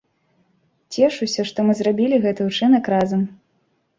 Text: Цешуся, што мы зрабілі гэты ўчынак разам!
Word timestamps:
Цешуся, 0.93 1.41
што 1.49 1.59
мы 1.67 1.73
зрабілі 1.81 2.19
гэты 2.25 2.41
ўчынак 2.49 2.83
разам! 2.97 3.21